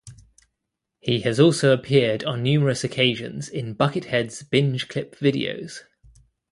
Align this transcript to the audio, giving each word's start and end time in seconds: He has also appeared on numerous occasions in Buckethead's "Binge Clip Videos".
He 0.99 1.19
has 1.19 1.39
also 1.39 1.71
appeared 1.71 2.23
on 2.23 2.41
numerous 2.41 2.83
occasions 2.83 3.47
in 3.47 3.75
Buckethead's 3.75 4.41
"Binge 4.41 4.87
Clip 4.87 5.15
Videos". 5.17 5.81